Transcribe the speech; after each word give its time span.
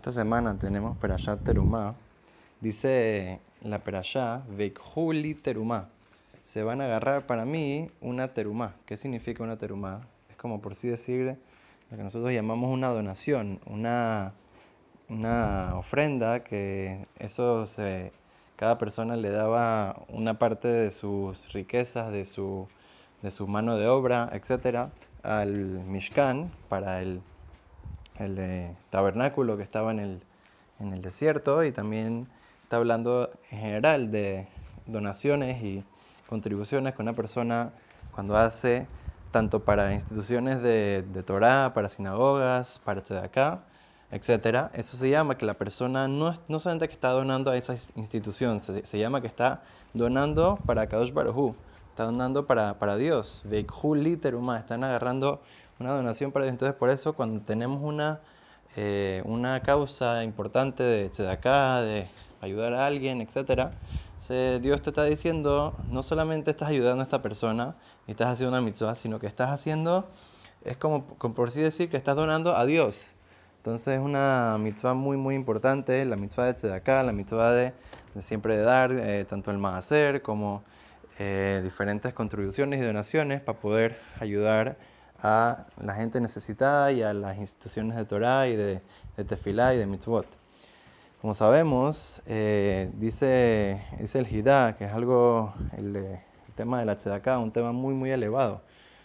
Esta 0.00 0.12
semana 0.12 0.56
tenemos 0.58 0.96
Perashat 0.96 1.44
Terumá. 1.44 1.94
Dice 2.62 3.38
la 3.60 3.80
Perashá, 3.80 4.40
Veikhuli 4.48 5.34
Terumá. 5.34 5.90
Se 6.42 6.62
van 6.62 6.80
a 6.80 6.86
agarrar 6.86 7.26
para 7.26 7.44
mí 7.44 7.90
una 8.00 8.28
terumá. 8.28 8.76
¿Qué 8.86 8.96
significa 8.96 9.42
una 9.42 9.58
terumá? 9.58 10.00
Es 10.30 10.36
como 10.38 10.62
por 10.62 10.74
sí 10.74 10.88
decir 10.88 11.36
lo 11.90 11.96
que 11.98 12.02
nosotros 12.02 12.32
llamamos 12.32 12.70
una 12.70 12.88
donación, 12.88 13.60
una, 13.66 14.32
una 15.10 15.74
ofrenda 15.76 16.44
que 16.44 17.06
eso 17.18 17.66
se, 17.66 18.12
cada 18.56 18.78
persona 18.78 19.16
le 19.16 19.28
daba 19.28 20.02
una 20.08 20.38
parte 20.38 20.68
de 20.68 20.92
sus 20.92 21.52
riquezas, 21.52 22.10
de 22.10 22.24
su, 22.24 22.68
de 23.20 23.30
su 23.30 23.46
mano 23.46 23.76
de 23.76 23.86
obra, 23.86 24.30
etcétera, 24.32 24.92
al 25.22 25.52
Mishkan 25.52 26.50
para 26.70 27.02
el 27.02 27.20
el 28.20 28.38
eh, 28.38 28.76
tabernáculo 28.90 29.56
que 29.56 29.62
estaba 29.62 29.90
en 29.90 29.98
el, 29.98 30.22
en 30.78 30.92
el 30.92 31.02
desierto 31.02 31.64
y 31.64 31.72
también 31.72 32.28
está 32.62 32.76
hablando 32.76 33.30
en 33.50 33.58
general 33.58 34.10
de 34.10 34.46
donaciones 34.86 35.62
y 35.62 35.84
contribuciones 36.28 36.94
que 36.94 37.02
una 37.02 37.14
persona 37.14 37.72
cuando 38.14 38.36
hace 38.36 38.86
tanto 39.30 39.64
para 39.64 39.92
instituciones 39.94 40.62
de, 40.62 41.02
de 41.02 41.22
Torah, 41.22 41.72
para 41.74 41.88
sinagogas, 41.88 42.80
para 42.84 43.00
tzedakah, 43.00 43.60
etc. 44.10 44.70
Eso 44.74 44.96
se 44.96 45.08
llama 45.08 45.36
que 45.38 45.46
la 45.46 45.54
persona 45.54 46.08
no, 46.08 46.34
no 46.48 46.58
solamente 46.58 46.88
que 46.88 46.94
está 46.94 47.10
donando 47.10 47.50
a 47.50 47.56
esa 47.56 47.74
institución, 47.96 48.60
se, 48.60 48.84
se 48.84 48.98
llama 48.98 49.20
que 49.20 49.28
está 49.28 49.62
donando 49.94 50.58
para 50.66 50.86
Kadosh 50.86 51.12
Baruj 51.12 51.54
está 52.00 52.04
donando 52.04 52.46
para, 52.46 52.78
para 52.78 52.96
Dios. 52.96 53.42
están 53.50 54.84
agarrando 54.84 55.42
una 55.80 55.92
donación 55.92 56.30
para 56.30 56.46
Entonces, 56.46 56.76
por 56.76 56.90
eso, 56.90 57.14
cuando 57.14 57.40
tenemos 57.40 57.82
una, 57.82 58.20
eh, 58.76 59.22
una 59.24 59.60
causa 59.60 60.22
importante 60.22 60.82
de 60.82 61.30
acá, 61.30 61.80
de 61.80 62.08
ayudar 62.40 62.74
a 62.74 62.86
alguien, 62.86 63.20
etc., 63.20 63.72
Dios 64.60 64.80
te 64.80 64.90
está 64.90 65.02
diciendo, 65.04 65.74
no 65.90 66.04
solamente 66.04 66.52
estás 66.52 66.68
ayudando 66.68 67.00
a 67.00 67.04
esta 67.04 67.20
persona 67.20 67.74
y 68.06 68.12
estás 68.12 68.28
haciendo 68.28 68.56
una 68.56 68.60
mitzvah, 68.60 68.94
sino 68.94 69.18
que 69.18 69.26
estás 69.26 69.50
haciendo, 69.50 70.08
es 70.64 70.76
como, 70.76 71.04
por 71.04 71.50
sí 71.50 71.60
decir, 71.60 71.90
que 71.90 71.96
estás 71.96 72.14
donando 72.14 72.56
a 72.56 72.64
Dios. 72.64 73.16
Entonces 73.56 73.98
es 73.98 74.00
una 74.00 74.56
mitzvah 74.60 74.94
muy, 74.94 75.16
muy 75.16 75.34
importante, 75.34 76.04
la 76.04 76.14
mitzvah 76.14 76.52
de 76.52 76.72
acá, 76.72 77.02
la 77.02 77.12
mitzvah 77.12 77.50
de, 77.52 77.72
siempre 78.20 78.56
de 78.56 78.62
dar, 78.62 78.92
eh, 78.92 79.24
tanto 79.28 79.50
el 79.50 79.58
maaser 79.58 80.22
como 80.22 80.62
eh, 81.18 81.60
diferentes 81.64 82.14
contribuciones 82.14 82.80
y 82.80 82.84
donaciones 82.84 83.40
para 83.40 83.58
poder 83.58 83.98
ayudar 84.20 84.76
a 85.22 85.66
la 85.82 85.94
gente 85.94 86.20
necesitada 86.20 86.92
y 86.92 87.02
a 87.02 87.12
las 87.12 87.38
instituciones 87.38 87.96
de 87.96 88.04
Torah 88.04 88.48
y 88.48 88.56
de, 88.56 88.80
de 89.16 89.24
Tefilá 89.24 89.74
y 89.74 89.78
de 89.78 89.86
Mitzvot. 89.86 90.40
Como 91.20 91.34
sabemos, 91.34 92.22
eh, 92.24 92.90
dice, 92.94 93.82
dice 93.98 94.20
el 94.20 94.26
Hidá, 94.26 94.74
que 94.78 94.86
es 94.86 94.92
algo, 94.94 95.52
el, 95.76 96.18
tema 96.54 96.80
de 96.80 96.86
la 96.86 96.96
Tzedaká, 96.96 97.38
un 97.38 97.52
tema 97.52 97.72
muy, 97.72 97.92
muy 97.92 98.10
elevado. 98.10 98.62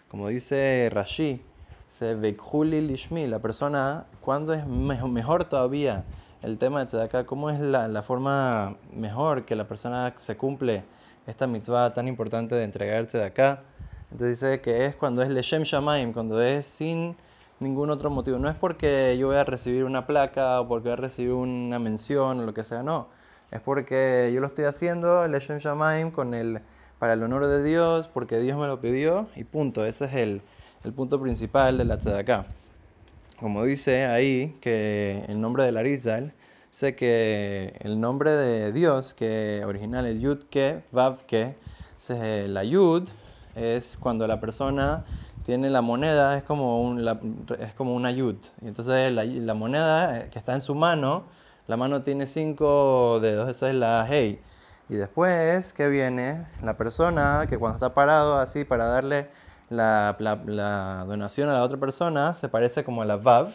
Como 0.08 0.30
dice 0.30 0.90
Rashi, 0.94 1.42
se 1.90 2.16
Veikhuli 2.16 2.80
Lishmi, 2.80 3.28
la 3.28 3.40
persona, 3.40 4.06
¿cuándo 4.22 4.54
es 4.54 4.66
mejor 4.66 5.44
todavía 5.44 6.06
el 6.42 6.58
tema 6.58 6.80
de 6.80 6.86
Tzedaká? 6.86 7.26
¿Cómo 7.26 7.50
es 7.50 7.60
la, 7.60 7.90
la, 7.90 8.02
forma 8.02 8.78
mejor 8.94 9.44
que 9.44 9.58
la 9.58 9.68
persona 9.68 10.14
se 10.16 10.38
cumple 10.38 10.86
esta 11.28 11.48
mitzvah 11.48 11.92
tan 11.92 12.08
importante 12.08 12.56
de 12.56 12.64
entregar 12.64 13.08
Tzedaká? 13.08 13.62
Entonces 14.16 14.40
dice 14.40 14.62
que 14.62 14.86
es 14.86 14.96
cuando 14.96 15.22
es 15.24 15.30
Leshem 15.30 15.64
Shamaim, 15.64 16.14
cuando 16.14 16.42
es 16.42 16.66
sin 16.66 17.18
ningún 17.60 17.90
otro 17.90 18.10
motivo. 18.10 18.38
No 18.38 18.48
es 18.48 18.56
porque 18.56 19.18
yo 19.18 19.28
voy 19.28 19.36
a 19.36 19.44
recibir 19.44 19.84
una 19.84 20.08
placa 20.08 20.62
o 20.62 20.70
porque 20.70 20.88
voy 20.88 20.94
a 20.94 20.96
recibir 20.96 21.34
una 21.34 21.80
mención 21.80 22.40
o 22.40 22.46
lo 22.46 22.54
que 22.54 22.64
sea, 22.64 22.82
no. 22.82 23.10
Es 23.52 23.60
porque 23.60 24.32
yo 24.34 24.40
lo 24.40 24.48
estoy 24.48 24.64
haciendo, 24.64 25.28
Leshem 25.28 25.58
Shamaim, 25.58 26.12
con 26.12 26.34
el, 26.34 26.62
para 26.98 27.12
el 27.12 27.24
honor 27.24 27.48
de 27.48 27.62
Dios, 27.62 28.08
porque 28.08 28.40
Dios 28.40 28.58
me 28.58 28.68
lo 28.68 28.80
pidió 28.80 29.28
y 29.36 29.44
punto. 29.44 29.86
Ese 29.86 30.06
es 30.06 30.14
el, 30.14 30.42
el 30.86 30.94
punto 30.94 31.20
principal 31.20 31.78
de 31.78 31.84
la 31.84 31.98
tzedakah. 31.98 32.46
Como 33.38 33.66
dice 33.66 34.06
ahí 34.06 34.56
que 34.62 35.26
el 35.28 35.42
nombre 35.42 35.66
de 35.66 35.74
Larizal, 35.74 36.32
sé 36.72 36.96
que 36.96 37.76
el 37.82 38.00
nombre 38.00 38.32
de 38.32 38.72
Dios, 38.72 39.14
que 39.14 39.62
original 39.66 40.06
es 40.06 40.22
Yud 40.22 40.46
Ke, 40.50 40.84
Vav 40.94 41.18
la 42.08 42.64
Yud 42.64 43.10
es 43.56 43.98
cuando 43.98 44.28
la 44.28 44.40
persona 44.40 45.06
tiene 45.46 45.70
la 45.70 45.82
moneda, 45.82 46.38
es 46.38 46.44
como, 46.44 46.82
un, 46.82 47.08
es 47.60 47.74
como 47.76 47.96
una 47.96 48.12
yud. 48.12 48.36
Y 48.62 48.68
entonces 48.68 49.12
la, 49.12 49.24
la, 49.24 49.54
moneda 49.54 50.20
eh, 50.20 50.30
que 50.30 50.40
está 50.40 50.54
en 50.54 50.62
su 50.62 50.76
mano, 50.76 51.24
la 51.68 51.78
mano 51.78 52.02
tiene 52.04 52.26
cinco 52.26 53.20
dedos, 53.22 53.50
esa 53.50 53.70
es 53.70 53.76
la 53.76 54.06
hey. 54.10 54.42
Y 54.90 54.96
después 54.96 55.74
que 55.74 55.88
viene 55.90 56.46
la 56.64 56.78
persona 56.78 57.46
que 57.50 57.58
cuando 57.58 57.76
está 57.78 57.94
parado 57.94 58.38
así 58.38 58.66
para 58.66 58.86
darle 58.86 59.30
la, 59.70 60.16
la, 60.20 61.06
donación 61.08 61.50
a 61.50 61.54
la 61.54 61.64
otra 61.64 61.80
persona, 61.80 62.34
se 62.36 62.50
parece 62.50 62.84
como 62.84 63.02
a 63.02 63.06
la 63.06 63.18
vav. 63.18 63.50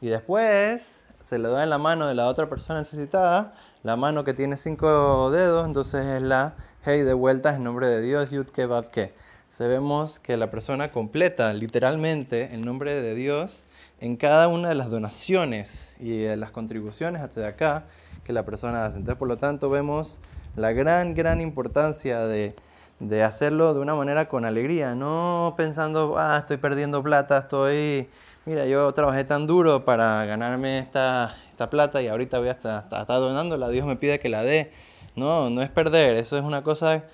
Y 0.00 0.08
después 0.08 1.04
se 1.20 1.38
le 1.38 1.48
da 1.48 1.62
en 1.62 1.70
la 1.70 1.78
mano 1.78 2.06
de 2.06 2.14
la 2.14 2.26
otra 2.26 2.48
persona 2.48 2.80
necesitada, 2.80 3.54
la 3.82 3.96
mano 3.96 4.24
que 4.24 4.34
tiene 4.34 4.56
cinco 4.56 5.30
dedos, 5.30 5.66
entonces 5.66 6.04
es 6.06 6.22
la 6.22 6.54
hey 6.84 7.02
de 7.02 7.14
vuelta 7.14 7.54
en 7.54 7.64
nombre 7.64 7.86
de 7.86 8.00
Dios, 8.02 8.30
yud 8.30 8.46
ke 8.46 8.66
vav 8.66 8.90
ke 8.90 9.14
sabemos 9.56 10.18
que 10.18 10.36
la 10.36 10.50
persona 10.50 10.90
completa 10.90 11.52
literalmente 11.52 12.52
el 12.52 12.64
nombre 12.64 13.00
de 13.00 13.14
Dios 13.14 13.62
en 14.00 14.16
cada 14.16 14.48
una 14.48 14.68
de 14.68 14.74
las 14.74 14.90
donaciones 14.90 15.92
y 16.00 16.26
las 16.34 16.50
contribuciones 16.50 17.22
hasta 17.22 17.46
acá 17.46 17.84
que 18.24 18.32
la 18.32 18.44
persona 18.44 18.84
hace. 18.84 18.98
Entonces, 18.98 19.16
por 19.16 19.28
lo 19.28 19.36
tanto, 19.36 19.70
vemos 19.70 20.18
la 20.56 20.72
gran, 20.72 21.14
gran 21.14 21.40
importancia 21.40 22.26
de, 22.26 22.56
de 22.98 23.22
hacerlo 23.22 23.74
de 23.74 23.80
una 23.80 23.94
manera 23.94 24.28
con 24.28 24.44
alegría, 24.44 24.96
no 24.96 25.54
pensando, 25.56 26.16
ah, 26.18 26.38
estoy 26.40 26.56
perdiendo 26.56 27.00
plata, 27.04 27.38
estoy, 27.38 28.08
mira, 28.46 28.66
yo 28.66 28.92
trabajé 28.92 29.22
tan 29.22 29.46
duro 29.46 29.84
para 29.84 30.24
ganarme 30.24 30.80
esta, 30.80 31.36
esta 31.50 31.70
plata 31.70 32.02
y 32.02 32.08
ahorita 32.08 32.40
voy 32.40 32.48
a 32.48 32.52
estar, 32.52 32.82
estar 32.82 33.06
donándola, 33.06 33.68
Dios 33.68 33.86
me 33.86 33.94
pide 33.94 34.18
que 34.18 34.28
la 34.28 34.42
dé. 34.42 34.72
No, 35.16 35.50
no 35.50 35.62
es 35.62 35.70
perder, 35.70 36.16
eso 36.16 36.36
es 36.36 36.44
una 36.44 36.62
cosa 36.62 37.04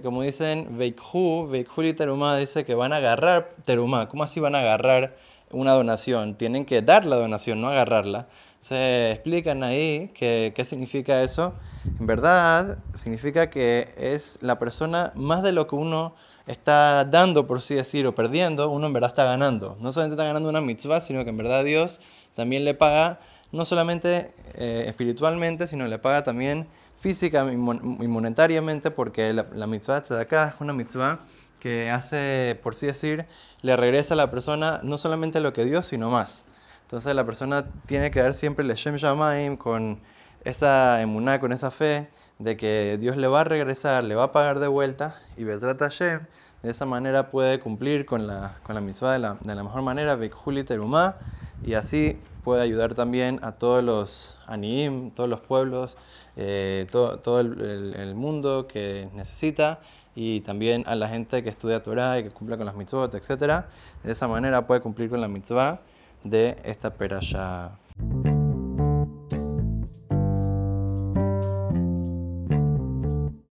como 0.00 0.22
dicen, 0.22 0.78
Veikhu, 0.78 1.48
Veikhu 1.48 1.94
Terumá 1.94 2.36
dice 2.36 2.64
que 2.64 2.76
van 2.76 2.92
a 2.92 2.96
agarrar 2.96 3.56
Terumá. 3.64 4.08
¿Cómo 4.08 4.22
así 4.22 4.38
van 4.38 4.54
a 4.54 4.60
agarrar 4.60 5.16
una 5.50 5.72
donación? 5.72 6.36
Tienen 6.36 6.64
que 6.64 6.80
dar 6.80 7.04
la 7.04 7.16
donación, 7.16 7.60
no 7.60 7.68
agarrarla. 7.68 8.28
Se 8.60 9.10
explican 9.10 9.64
ahí 9.64 10.12
que, 10.14 10.52
qué 10.54 10.64
significa 10.64 11.22
eso. 11.24 11.54
En 11.98 12.06
verdad, 12.06 12.78
significa 12.94 13.50
que 13.50 13.92
es 13.96 14.38
la 14.42 14.60
persona 14.60 15.12
más 15.16 15.42
de 15.42 15.50
lo 15.50 15.66
que 15.66 15.74
uno 15.74 16.14
está 16.46 17.04
dando, 17.04 17.48
por 17.48 17.58
así 17.58 17.74
decir, 17.74 18.06
o 18.06 18.14
perdiendo, 18.14 18.70
uno 18.70 18.86
en 18.86 18.92
verdad 18.92 19.10
está 19.10 19.24
ganando. 19.24 19.76
No 19.80 19.92
solamente 19.92 20.14
está 20.14 20.24
ganando 20.24 20.48
una 20.48 20.60
mitzvah, 20.60 21.00
sino 21.00 21.24
que 21.24 21.30
en 21.30 21.36
verdad 21.36 21.64
Dios 21.64 22.00
también 22.34 22.64
le 22.64 22.74
paga, 22.74 23.18
no 23.50 23.64
solamente 23.64 24.30
eh, 24.54 24.84
espiritualmente, 24.86 25.66
sino 25.66 25.88
le 25.88 25.98
paga 25.98 26.22
también 26.22 26.68
física 27.00 27.44
y 27.50 27.56
monetariamente, 27.56 28.90
porque 28.90 29.32
la, 29.32 29.46
la 29.52 29.66
mitzvah 29.66 30.00
de 30.00 30.20
acá 30.20 30.52
es 30.54 30.60
una 30.60 30.72
mitzvah 30.72 31.20
que 31.58 31.90
hace, 31.90 32.58
por 32.62 32.74
así 32.74 32.86
decir, 32.86 33.26
le 33.62 33.76
regresa 33.76 34.14
a 34.14 34.16
la 34.16 34.30
persona 34.30 34.80
no 34.82 34.98
solamente 34.98 35.40
lo 35.40 35.52
que 35.52 35.64
dio, 35.64 35.82
sino 35.82 36.10
más. 36.10 36.44
Entonces 36.82 37.14
la 37.14 37.24
persona 37.24 37.66
tiene 37.86 38.10
que 38.10 38.20
dar 38.20 38.34
siempre 38.34 38.64
el 38.64 38.72
Shem 38.74 38.96
Shamaim 38.96 39.56
con 39.56 40.00
esa 40.44 41.00
emuná, 41.02 41.40
con 41.40 41.52
esa 41.52 41.70
fe 41.70 42.08
de 42.38 42.56
que 42.56 42.98
Dios 43.00 43.16
le 43.16 43.28
va 43.28 43.42
a 43.42 43.44
regresar, 43.44 44.04
le 44.04 44.14
va 44.14 44.24
a 44.24 44.32
pagar 44.32 44.58
de 44.58 44.68
vuelta 44.68 45.20
y 45.36 45.44
Bezrat 45.44 45.78
Hashem 45.78 46.20
de 46.62 46.70
esa 46.70 46.86
manera 46.86 47.30
puede 47.30 47.58
cumplir 47.58 48.04
con 48.04 48.26
la, 48.26 48.58
con 48.62 48.74
la 48.74 48.80
mitzvah 48.80 49.12
de 49.12 49.18
la, 49.18 49.36
de 49.40 49.54
la 49.54 49.62
mejor 49.62 49.82
manera, 49.82 50.18
Terumá, 50.66 51.16
y 51.64 51.74
así 51.74 52.18
puede 52.42 52.62
ayudar 52.62 52.94
también 52.94 53.38
a 53.42 53.52
todos 53.52 53.82
los 53.84 54.36
Aniim, 54.46 55.10
todos 55.10 55.28
los 55.28 55.40
pueblos, 55.40 55.96
eh, 56.36 56.86
todo, 56.90 57.40
el, 57.40 58.14
mundo 58.14 58.66
que 58.66 59.08
necesita 59.14 59.80
y 60.14 60.40
también 60.40 60.84
a 60.86 60.94
la 60.94 61.08
gente 61.08 61.42
que 61.42 61.50
estudia 61.50 61.82
Torah 61.82 62.18
y 62.18 62.24
que 62.24 62.30
cumpla 62.30 62.56
con 62.56 62.66
las 62.66 62.74
mitzvot, 62.74 63.14
etc. 63.14 63.64
De 64.02 64.12
esa 64.12 64.28
manera 64.28 64.66
puede 64.66 64.80
cumplir 64.80 65.10
con 65.10 65.20
la 65.20 65.28
mitzvah 65.28 65.80
de 66.24 66.56
esta 66.64 66.94
perashá. 66.94 67.72